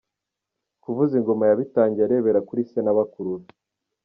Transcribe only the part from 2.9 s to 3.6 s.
bakuru be.